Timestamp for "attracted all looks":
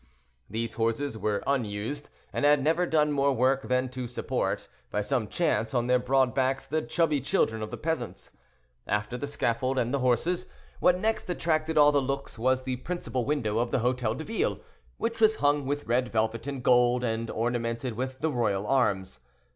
11.29-12.39